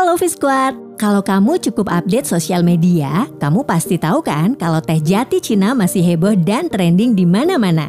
Halo 0.00 0.16
Fisquad, 0.16 0.96
kalau 0.96 1.20
kamu 1.20 1.60
cukup 1.60 1.92
update 1.92 2.24
sosial 2.24 2.64
media, 2.64 3.28
kamu 3.36 3.68
pasti 3.68 4.00
tahu 4.00 4.24
kan 4.24 4.56
kalau 4.56 4.80
teh 4.80 4.96
jati 4.96 5.44
Cina 5.44 5.76
masih 5.76 6.00
heboh 6.00 6.32
dan 6.40 6.72
trending 6.72 7.12
di 7.12 7.28
mana-mana. 7.28 7.84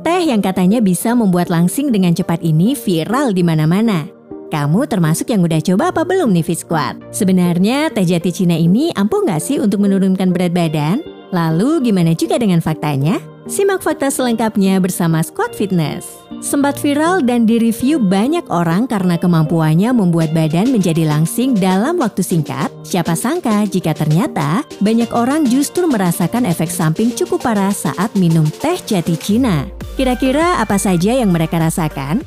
Teh 0.00 0.24
yang 0.24 0.40
katanya 0.40 0.80
bisa 0.80 1.12
membuat 1.12 1.52
langsing 1.52 1.92
dengan 1.92 2.16
cepat 2.16 2.40
ini 2.40 2.72
viral 2.72 3.36
di 3.36 3.44
mana-mana. 3.44 4.08
Kamu 4.48 4.88
termasuk 4.88 5.28
yang 5.28 5.44
udah 5.44 5.60
coba 5.60 5.92
apa 5.92 6.00
belum 6.00 6.32
nih 6.32 6.48
Fisquad? 6.48 6.96
Sebenarnya 7.12 7.92
teh 7.92 8.08
jati 8.08 8.32
Cina 8.32 8.56
ini 8.56 8.88
ampuh 8.96 9.20
nggak 9.20 9.44
sih 9.44 9.60
untuk 9.60 9.84
menurunkan 9.84 10.32
berat 10.32 10.56
badan? 10.56 11.04
Lalu 11.28 11.84
gimana 11.84 12.16
juga 12.16 12.40
dengan 12.40 12.64
faktanya? 12.64 13.20
Simak 13.50 13.82
fakta 13.82 14.14
selengkapnya 14.14 14.78
bersama 14.78 15.18
Squad 15.26 15.58
Fitness. 15.58 16.22
Sempat 16.38 16.78
viral 16.78 17.18
dan 17.26 17.50
direview 17.50 17.98
banyak 17.98 18.46
orang 18.46 18.86
karena 18.86 19.18
kemampuannya 19.18 19.90
membuat 19.90 20.30
badan 20.30 20.70
menjadi 20.70 21.02
langsing 21.02 21.58
dalam 21.58 21.98
waktu 21.98 22.22
singkat. 22.22 22.70
Siapa 22.86 23.18
sangka 23.18 23.66
jika 23.66 23.90
ternyata 23.90 24.62
banyak 24.78 25.10
orang 25.10 25.50
justru 25.50 25.90
merasakan 25.90 26.46
efek 26.46 26.70
samping 26.70 27.10
cukup 27.10 27.42
parah 27.42 27.74
saat 27.74 28.14
minum 28.14 28.46
teh 28.46 28.78
jati 28.86 29.18
Cina. 29.18 29.66
Kira-kira 29.98 30.62
apa 30.62 30.78
saja 30.78 31.10
yang 31.10 31.34
mereka 31.34 31.58
rasakan? 31.58 32.22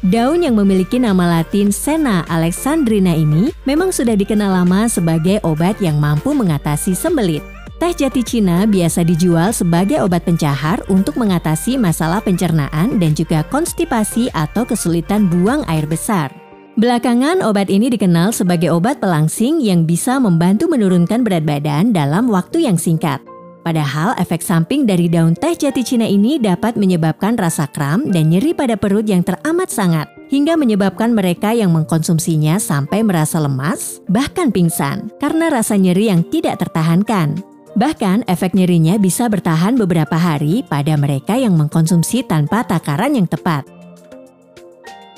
Daun 0.00 0.40
yang 0.40 0.56
memiliki 0.56 0.96
nama 0.96 1.36
latin 1.36 1.68
Sena 1.68 2.24
alexandrina 2.32 3.12
ini 3.12 3.52
memang 3.68 3.92
sudah 3.92 4.16
dikenal 4.16 4.64
lama 4.64 4.88
sebagai 4.88 5.36
obat 5.44 5.76
yang 5.84 6.00
mampu 6.00 6.32
mengatasi 6.32 6.96
sembelit. 6.96 7.55
Teh 7.76 7.92
jati 7.92 8.24
Cina 8.24 8.64
biasa 8.64 9.04
dijual 9.04 9.52
sebagai 9.52 10.00
obat 10.00 10.24
pencahar 10.24 10.80
untuk 10.88 11.20
mengatasi 11.20 11.76
masalah 11.76 12.24
pencernaan 12.24 12.96
dan 12.96 13.12
juga 13.12 13.44
konstipasi 13.52 14.32
atau 14.32 14.64
kesulitan 14.64 15.28
buang 15.28 15.60
air 15.68 15.84
besar. 15.84 16.32
Belakangan, 16.80 17.44
obat 17.44 17.68
ini 17.68 17.92
dikenal 17.92 18.32
sebagai 18.32 18.72
obat 18.72 18.96
pelangsing 18.96 19.60
yang 19.60 19.84
bisa 19.84 20.16
membantu 20.16 20.72
menurunkan 20.72 21.20
berat 21.20 21.44
badan 21.44 21.92
dalam 21.92 22.32
waktu 22.32 22.64
yang 22.64 22.80
singkat. 22.80 23.20
Padahal 23.60 24.16
efek 24.16 24.40
samping 24.40 24.88
dari 24.88 25.12
daun 25.12 25.36
teh 25.36 25.52
jati 25.52 25.84
Cina 25.84 26.08
ini 26.08 26.40
dapat 26.40 26.80
menyebabkan 26.80 27.36
rasa 27.36 27.68
kram 27.68 28.08
dan 28.08 28.32
nyeri 28.32 28.56
pada 28.56 28.80
perut 28.80 29.04
yang 29.04 29.20
teramat 29.20 29.68
sangat, 29.68 30.08
hingga 30.32 30.56
menyebabkan 30.56 31.12
mereka 31.12 31.52
yang 31.52 31.76
mengkonsumsinya 31.76 32.56
sampai 32.56 33.04
merasa 33.04 33.36
lemas, 33.36 34.00
bahkan 34.08 34.48
pingsan, 34.48 35.12
karena 35.20 35.52
rasa 35.52 35.76
nyeri 35.76 36.08
yang 36.08 36.24
tidak 36.32 36.56
tertahankan. 36.56 37.55
Bahkan 37.76 38.24
efek 38.24 38.56
nyerinya 38.56 38.96
bisa 38.96 39.28
bertahan 39.28 39.76
beberapa 39.76 40.16
hari 40.16 40.64
pada 40.64 40.96
mereka 40.96 41.36
yang 41.36 41.60
mengkonsumsi 41.60 42.24
tanpa 42.24 42.64
takaran 42.64 43.12
yang 43.20 43.28
tepat. 43.28 43.68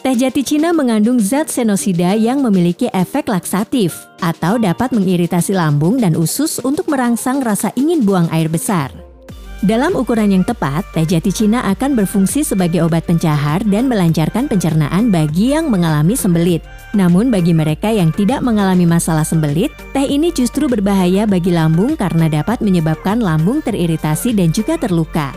Teh 0.02 0.14
jati 0.18 0.42
Cina 0.42 0.74
mengandung 0.74 1.22
zat 1.22 1.54
senosida 1.54 2.18
yang 2.18 2.42
memiliki 2.42 2.90
efek 2.90 3.30
laksatif 3.30 3.94
atau 4.18 4.58
dapat 4.58 4.90
mengiritasi 4.90 5.54
lambung 5.54 6.02
dan 6.02 6.18
usus 6.18 6.58
untuk 6.66 6.90
merangsang 6.90 7.38
rasa 7.46 7.70
ingin 7.78 8.02
buang 8.02 8.26
air 8.34 8.50
besar. 8.50 8.90
Dalam 9.58 9.98
ukuran 9.98 10.30
yang 10.34 10.46
tepat, 10.46 10.86
teh 10.94 11.02
jati 11.02 11.30
Cina 11.34 11.62
akan 11.66 11.98
berfungsi 11.98 12.46
sebagai 12.46 12.82
obat 12.86 13.06
pencahar 13.06 13.62
dan 13.66 13.90
melancarkan 13.90 14.46
pencernaan 14.46 15.10
bagi 15.10 15.54
yang 15.54 15.70
mengalami 15.70 16.14
sembelit. 16.14 16.62
Namun 16.98 17.30
bagi 17.30 17.54
mereka 17.54 17.94
yang 17.94 18.10
tidak 18.10 18.42
mengalami 18.42 18.82
masalah 18.82 19.22
sembelit, 19.22 19.70
teh 19.94 20.02
ini 20.02 20.34
justru 20.34 20.66
berbahaya 20.66 21.30
bagi 21.30 21.54
lambung 21.54 21.94
karena 21.94 22.26
dapat 22.26 22.58
menyebabkan 22.58 23.22
lambung 23.22 23.62
teriritasi 23.62 24.34
dan 24.34 24.50
juga 24.50 24.74
terluka. 24.74 25.30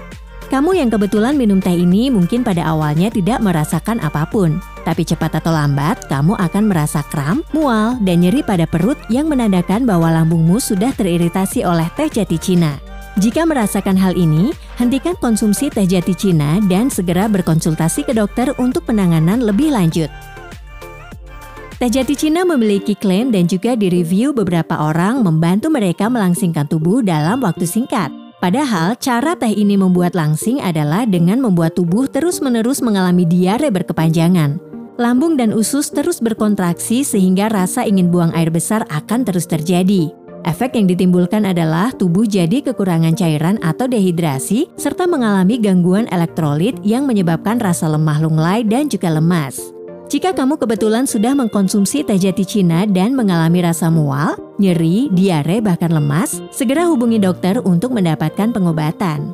Kamu 0.50 0.76
yang 0.76 0.90
kebetulan 0.90 1.38
minum 1.38 1.62
teh 1.62 1.72
ini 1.72 2.09
mungkin 2.09 2.42
pada 2.42 2.66
awalnya 2.66 3.08
tidak 3.14 3.40
merasakan 3.40 4.02
apa 4.02 4.26
pun, 4.28 4.58
tapi 4.84 5.06
cepat 5.06 5.38
atau 5.40 5.53
lambat 5.53 6.09
kamu 6.12 6.36
akan 6.36 6.64
merasa 6.66 7.06
kram, 7.08 7.45
mual, 7.56 7.96
dan 8.03 8.25
nyeri 8.25 8.42
pada 8.42 8.66
perut 8.66 8.98
yang 9.08 9.30
menandakan 9.31 9.86
bahwa 9.86 10.12
lambungmu 10.12 10.58
sudah 10.58 10.92
teriritasi 10.98 11.64
oleh 11.64 11.88
teh 11.94 12.09
jati 12.09 12.42
Cina. 12.42 12.75
Jika 13.22 13.44
merasakan 13.44 13.96
hal 13.96 14.16
ini, 14.16 14.52
hentikan 14.75 15.16
konsumsi 15.20 15.72
teh 15.72 15.88
jati 15.88 16.18
Cina 16.18 16.59
dan 16.68 16.91
segera 16.91 17.31
berkonsultasi 17.31 18.08
ke 18.08 18.18
dokter 18.18 18.52
untuk 18.59 18.84
penanganan 18.84 19.46
lebih 19.46 19.72
lanjut. 19.72 20.12
Teh 21.81 21.90
jati 21.90 22.14
Cina 22.14 22.46
memiliki 22.46 22.94
klaim 22.94 23.34
dan 23.34 23.50
juga 23.50 23.74
direview 23.74 24.38
beberapa 24.38 24.78
orang 24.78 25.25
membantu 25.25 25.74
mereka 25.74 26.14
melangsingkan 26.14 26.69
tubuh 26.69 27.02
dalam 27.02 27.42
waktu 27.42 27.66
singkat. 27.66 28.14
Padahal 28.38 28.94
cara 29.02 29.34
teh 29.34 29.50
ini 29.50 29.81
membuat 29.81 30.14
langsing 30.14 30.62
adalah 30.62 31.09
dengan 31.09 31.41
membuat 31.41 31.74
tubuh 31.74 32.06
terus-menerus 32.06 32.86
mengalami 32.86 33.25
diare 33.25 33.74
berkepanjangan. 33.74 34.62
Lambung 35.02 35.41
dan 35.41 35.58
usus 35.58 35.90
terus 35.90 36.22
berkontraksi 36.22 37.02
sehingga 37.02 37.50
rasa 37.50 37.81
ingin 37.81 38.14
buang 38.14 38.30
air 38.38 38.53
besar 38.53 38.86
akan 38.94 39.25
terus 39.25 39.50
terjadi. 39.50 40.14
Efek 40.46 40.78
yang 40.78 40.86
ditimbulkan 40.86 41.50
adalah 41.50 41.90
tubuh 41.97 42.30
jadi 42.30 42.62
kekurangan 42.62 43.18
cairan 43.18 43.58
atau 43.66 43.90
dehidrasi, 43.90 44.70
serta 44.78 45.09
mengalami 45.09 45.58
gangguan 45.58 46.06
elektrolit 46.14 46.78
yang 46.86 47.09
menyebabkan 47.09 47.58
rasa 47.58 47.90
lemah 47.90 48.22
lunglai 48.22 48.62
dan 48.62 48.86
juga 48.86 49.09
lemas. 49.18 49.81
Jika 50.11 50.35
kamu 50.35 50.59
kebetulan 50.59 51.07
sudah 51.07 51.31
mengkonsumsi 51.31 52.03
teh 52.03 52.19
jati 52.19 52.44
Cina 52.44 52.83
dan 52.83 53.16
mengalami 53.16 53.63
rasa 53.63 53.88
mual, 53.88 54.35
nyeri, 54.59 55.07
diare, 55.07 55.63
bahkan 55.63 55.88
lemas, 55.88 56.44
segera 56.51 56.83
hubungi 56.83 57.16
dokter 57.16 57.63
untuk 57.63 57.95
mendapatkan 57.95 58.51
pengobatan. 58.51 59.31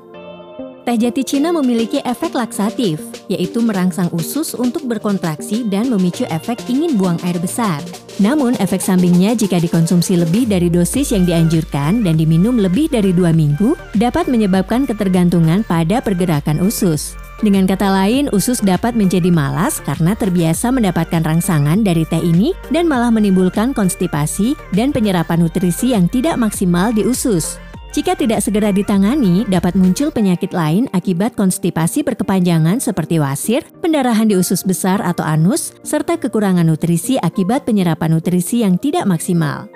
Teh 0.86 0.94
jati 0.94 1.26
Cina 1.26 1.50
memiliki 1.50 1.98
efek 2.06 2.38
laksatif, 2.38 3.02
yaitu 3.26 3.58
merangsang 3.58 4.14
usus 4.14 4.54
untuk 4.54 4.86
berkontraksi 4.86 5.66
dan 5.66 5.90
memicu 5.90 6.30
efek 6.30 6.62
ingin 6.70 6.94
buang 6.94 7.18
air 7.26 7.42
besar. 7.42 7.82
Namun, 8.22 8.54
efek 8.62 8.78
sampingnya 8.78 9.34
jika 9.34 9.58
dikonsumsi 9.58 10.14
lebih 10.14 10.46
dari 10.46 10.70
dosis 10.70 11.10
yang 11.10 11.26
dianjurkan 11.26 12.06
dan 12.06 12.22
diminum 12.22 12.62
lebih 12.62 12.86
dari 12.94 13.18
dua 13.18 13.34
minggu, 13.34 13.74
dapat 13.98 14.30
menyebabkan 14.30 14.86
ketergantungan 14.86 15.66
pada 15.66 16.06
pergerakan 16.06 16.62
usus. 16.62 17.18
Dengan 17.38 17.70
kata 17.70 17.94
lain, 17.94 18.34
usus 18.34 18.58
dapat 18.66 18.98
menjadi 18.98 19.30
malas 19.30 19.78
karena 19.86 20.18
terbiasa 20.18 20.74
mendapatkan 20.74 21.22
rangsangan 21.22 21.86
dari 21.86 22.02
teh 22.10 22.18
ini 22.18 22.58
dan 22.74 22.90
malah 22.90 23.14
menimbulkan 23.14 23.78
konstipasi 23.78 24.58
dan 24.74 24.90
penyerapan 24.90 25.46
nutrisi 25.46 25.94
yang 25.94 26.10
tidak 26.10 26.34
maksimal 26.42 26.90
di 26.90 27.06
usus. 27.06 27.62
Jika 27.94 28.18
tidak 28.18 28.42
segera 28.42 28.74
ditangani, 28.74 29.46
dapat 29.48 29.78
muncul 29.78 30.10
penyakit 30.10 30.52
lain 30.52 30.90
akibat 30.98 31.38
konstipasi 31.38 32.02
berkepanjangan 32.02 32.82
seperti 32.82 33.22
wasir, 33.22 33.66
pendarahan 33.80 34.28
di 34.28 34.36
usus 34.36 34.66
besar 34.66 35.02
atau 35.02 35.24
anus, 35.24 35.78
serta 35.86 36.18
kekurangan 36.18 36.66
nutrisi 36.68 37.22
akibat 37.22 37.64
penyerapan 37.70 38.18
nutrisi 38.18 38.66
yang 38.66 38.82
tidak 38.82 39.06
maksimal. 39.06 39.70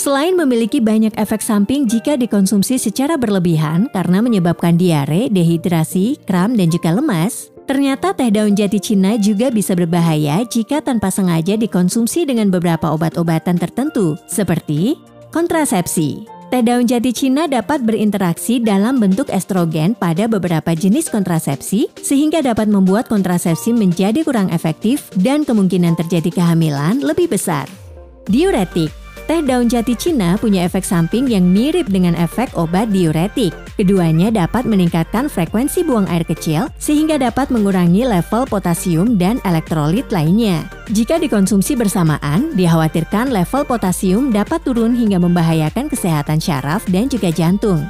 Selain 0.00 0.32
memiliki 0.32 0.80
banyak 0.80 1.12
efek 1.20 1.44
samping 1.44 1.84
jika 1.84 2.16
dikonsumsi 2.16 2.80
secara 2.80 3.20
berlebihan 3.20 3.84
karena 3.92 4.24
menyebabkan 4.24 4.80
diare, 4.80 5.28
dehidrasi, 5.28 6.16
kram, 6.24 6.56
dan 6.56 6.72
juga 6.72 6.96
lemas, 6.96 7.52
ternyata 7.68 8.16
teh 8.16 8.32
daun 8.32 8.56
jati 8.56 8.80
Cina 8.80 9.20
juga 9.20 9.52
bisa 9.52 9.76
berbahaya 9.76 10.40
jika 10.48 10.80
tanpa 10.80 11.12
sengaja 11.12 11.52
dikonsumsi 11.60 12.24
dengan 12.24 12.48
beberapa 12.48 12.88
obat-obatan 12.96 13.60
tertentu, 13.60 14.16
seperti 14.24 14.96
kontrasepsi. 15.36 16.24
Teh 16.48 16.64
daun 16.64 16.88
jati 16.88 17.12
Cina 17.12 17.44
dapat 17.44 17.84
berinteraksi 17.84 18.56
dalam 18.56 19.04
bentuk 19.04 19.28
estrogen 19.28 19.92
pada 19.92 20.24
beberapa 20.24 20.72
jenis 20.72 21.12
kontrasepsi, 21.12 21.92
sehingga 22.00 22.40
dapat 22.40 22.72
membuat 22.72 23.04
kontrasepsi 23.04 23.76
menjadi 23.76 24.24
kurang 24.24 24.48
efektif 24.48 25.12
dan 25.20 25.44
kemungkinan 25.44 25.92
terjadi 25.92 26.40
kehamilan 26.40 27.04
lebih 27.04 27.28
besar. 27.28 27.68
Diuretik 28.24 28.99
Teh 29.30 29.46
daun 29.46 29.70
jati 29.70 29.94
Cina 29.94 30.34
punya 30.34 30.66
efek 30.66 30.82
samping 30.82 31.30
yang 31.30 31.46
mirip 31.46 31.86
dengan 31.86 32.18
efek 32.18 32.50
obat 32.58 32.90
diuretik. 32.90 33.54
Keduanya 33.78 34.34
dapat 34.34 34.66
meningkatkan 34.66 35.30
frekuensi 35.30 35.86
buang 35.86 36.10
air 36.10 36.26
kecil 36.26 36.66
sehingga 36.82 37.14
dapat 37.14 37.46
mengurangi 37.54 38.02
level 38.02 38.42
potasium 38.50 39.14
dan 39.22 39.38
elektrolit 39.46 40.10
lainnya. 40.10 40.66
Jika 40.90 41.22
dikonsumsi 41.22 41.78
bersamaan, 41.78 42.58
dikhawatirkan 42.58 43.30
level 43.30 43.62
potasium 43.70 44.34
dapat 44.34 44.66
turun 44.66 44.98
hingga 44.98 45.22
membahayakan 45.22 45.86
kesehatan 45.86 46.42
syaraf 46.42 46.82
dan 46.90 47.06
juga 47.06 47.30
jantung. 47.30 47.86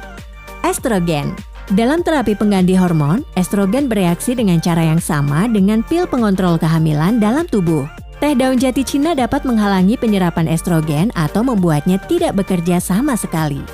Estrogen 0.61 1.33
dalam 1.73 2.05
terapi 2.05 2.37
pengganti 2.37 2.77
hormon, 2.77 3.25
estrogen 3.33 3.89
bereaksi 3.89 4.37
dengan 4.37 4.61
cara 4.61 4.85
yang 4.85 5.01
sama 5.01 5.49
dengan 5.49 5.81
pil 5.81 6.05
pengontrol 6.05 6.61
kehamilan 6.61 7.17
dalam 7.17 7.49
tubuh. 7.49 8.00
Teh 8.21 8.37
daun 8.37 8.61
jati 8.61 8.85
Cina 8.85 9.17
dapat 9.17 9.49
menghalangi 9.49 9.97
penyerapan 9.97 10.45
estrogen 10.45 11.09
atau 11.17 11.41
membuatnya 11.41 11.97
tidak 12.05 12.37
bekerja 12.37 12.77
sama 12.77 13.17
sekali. 13.17 13.65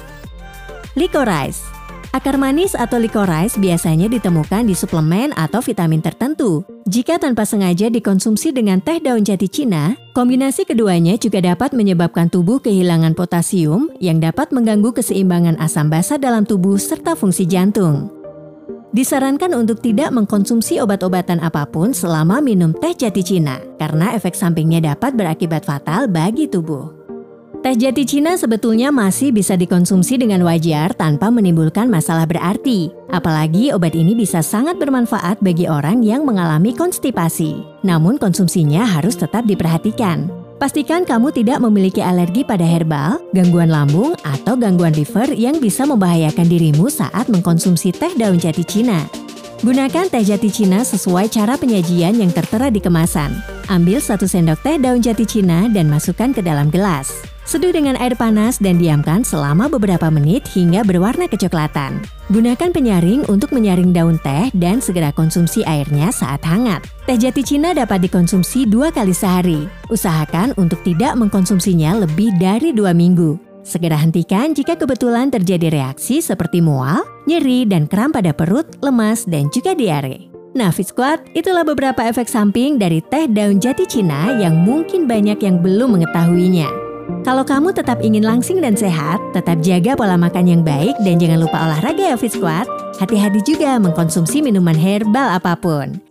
Licorice 0.96 1.68
Akar 2.16 2.40
manis 2.40 2.72
atau 2.72 2.96
licorice 2.96 3.60
biasanya 3.60 4.08
ditemukan 4.08 4.66
di 4.66 4.72
suplemen 4.72 5.36
atau 5.36 5.60
vitamin 5.60 6.00
tertentu. 6.00 6.64
Jika 6.88 7.20
tanpa 7.20 7.44
sengaja 7.44 7.92
dikonsumsi 7.92 8.56
dengan 8.56 8.80
teh 8.80 9.04
daun 9.04 9.28
jati 9.28 9.52
Cina, 9.52 10.00
kombinasi 10.16 10.64
keduanya 10.64 11.20
juga 11.20 11.44
dapat 11.44 11.76
menyebabkan 11.76 12.32
tubuh 12.32 12.64
kehilangan 12.64 13.14
potasium 13.14 13.92
yang 14.00 14.24
dapat 14.24 14.50
mengganggu 14.56 14.96
keseimbangan 14.96 15.60
asam 15.60 15.92
basa 15.92 16.16
dalam 16.16 16.48
tubuh 16.48 16.80
serta 16.80 17.20
fungsi 17.20 17.44
jantung. 17.44 18.17
Disarankan 18.98 19.54
untuk 19.54 19.78
tidak 19.86 20.10
mengkonsumsi 20.10 20.82
obat-obatan 20.82 21.38
apa 21.38 21.70
pun 21.70 21.94
selama 21.94 22.42
minum 22.42 22.74
teh 22.74 22.98
jati 22.98 23.22
Cina, 23.22 23.62
karena 23.78 24.18
efek 24.18 24.34
sampingnya 24.34 24.82
dapat 24.82 25.14
berakibat 25.14 25.70
fatal 25.70 26.10
bagi 26.10 26.50
tubuh. 26.50 26.98
Teh 27.62 27.78
jati 27.78 28.10
Cina 28.10 28.34
sebetulnya 28.42 28.90
masih 28.90 29.30
bisa 29.30 29.54
dikonsumsi 29.54 30.18
dengan 30.18 30.42
wajar 30.42 30.98
tanpa 30.98 31.30
menimbulkan 31.30 31.86
masalah 31.86 32.26
berarti. 32.26 32.90
Apalagi 33.14 33.70
obat 33.70 33.94
ini 33.94 34.18
bisa 34.18 34.42
sangat 34.42 34.82
bermanfaat 34.82 35.46
bagi 35.46 35.70
orang 35.70 36.02
yang 36.02 36.26
mengalami 36.26 36.74
konstipasi. 36.74 37.62
Namun 37.86 38.18
konsumsinya 38.18 38.82
harus 38.82 39.14
tetap 39.14 39.46
diperhatikan. 39.46 40.47
Pastikan 40.58 41.06
kamu 41.06 41.30
tidak 41.38 41.62
memiliki 41.62 42.02
alergi 42.02 42.42
pada 42.42 42.66
herbal, 42.66 43.22
gangguan 43.30 43.70
lambung, 43.70 44.18
atau 44.26 44.58
gangguan 44.58 44.90
liver 44.90 45.30
yang 45.38 45.62
bisa 45.62 45.86
membahayakan 45.86 46.50
dirimu 46.50 46.90
saat 46.90 47.30
mengkonsumsi 47.30 47.94
teh 47.94 48.10
daun 48.18 48.42
jati 48.42 48.66
Cina. 48.66 49.06
Gunakan 49.62 50.10
teh 50.10 50.26
jati 50.26 50.50
Cina 50.50 50.82
sesuai 50.82 51.30
cara 51.30 51.62
penyajian 51.62 52.18
yang 52.18 52.34
tertera 52.34 52.74
di 52.74 52.82
kemasan. 52.82 53.38
Ambil 53.70 54.02
satu 54.02 54.26
sendok 54.26 54.58
teh 54.66 54.82
daun 54.82 54.98
jati 54.98 55.30
Cina 55.30 55.70
dan 55.70 55.94
masukkan 55.94 56.34
ke 56.34 56.42
dalam 56.42 56.74
gelas. 56.74 57.37
Seduh 57.48 57.72
dengan 57.72 57.96
air 58.04 58.12
panas 58.12 58.60
dan 58.60 58.76
diamkan 58.76 59.24
selama 59.24 59.72
beberapa 59.72 60.12
menit 60.12 60.44
hingga 60.52 60.84
berwarna 60.84 61.32
kecoklatan. 61.32 62.04
Gunakan 62.28 62.76
penyaring 62.76 63.24
untuk 63.32 63.56
menyaring 63.56 63.96
daun 63.96 64.20
teh 64.20 64.52
dan 64.52 64.84
segera 64.84 65.16
konsumsi 65.16 65.64
airnya 65.64 66.12
saat 66.12 66.44
hangat. 66.44 66.84
Teh 67.08 67.16
jati 67.16 67.48
Cina 67.48 67.72
dapat 67.72 68.04
dikonsumsi 68.04 68.68
dua 68.68 68.92
kali 68.92 69.16
sehari. 69.16 69.64
Usahakan 69.88 70.60
untuk 70.60 70.84
tidak 70.84 71.16
mengkonsumsinya 71.16 72.04
lebih 72.04 72.36
dari 72.36 72.76
dua 72.76 72.92
minggu. 72.92 73.40
Segera 73.64 73.96
hentikan 73.96 74.52
jika 74.52 74.76
kebetulan 74.76 75.32
terjadi 75.32 75.72
reaksi 75.72 76.20
seperti 76.20 76.60
mual, 76.60 77.08
nyeri, 77.32 77.64
dan 77.64 77.88
kram 77.88 78.12
pada 78.12 78.36
perut, 78.36 78.68
lemas, 78.84 79.24
dan 79.24 79.48
juga 79.56 79.72
diare. 79.72 80.28
Nah, 80.52 80.76
Fit 80.76 80.92
itulah 81.32 81.64
beberapa 81.64 82.04
efek 82.04 82.28
samping 82.28 82.76
dari 82.76 83.00
teh 83.08 83.24
daun 83.32 83.64
jati 83.64 83.88
Cina 83.88 84.36
yang 84.36 84.60
mungkin 84.68 85.08
banyak 85.08 85.40
yang 85.40 85.64
belum 85.64 85.96
mengetahuinya. 85.96 86.87
Kalau 87.28 87.44
kamu 87.44 87.76
tetap 87.76 88.00
ingin 88.00 88.24
langsing 88.24 88.64
dan 88.64 88.80
sehat, 88.80 89.20
tetap 89.36 89.60
jaga 89.60 90.00
pola 90.00 90.16
makan 90.16 90.48
yang 90.48 90.62
baik 90.64 90.96
dan 91.04 91.20
jangan 91.20 91.44
lupa 91.44 91.60
olahraga 91.60 92.16
ya 92.16 92.16
Fit 92.16 92.32
Squad. 92.32 92.68
Hati-hati 92.98 93.44
juga 93.44 93.76
mengkonsumsi 93.78 94.40
minuman 94.40 94.76
herbal 94.78 95.36
apa 95.36 95.54
pun. 95.60 96.07